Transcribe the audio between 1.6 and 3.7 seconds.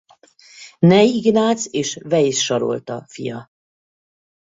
és Weisz Sarolta fia.